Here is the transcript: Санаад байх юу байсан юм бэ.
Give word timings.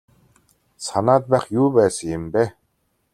Санаад 0.85 1.23
байх 1.31 1.45
юу 1.59 1.67
байсан 1.77 2.07
юм 2.17 2.23
бэ. 2.33 2.43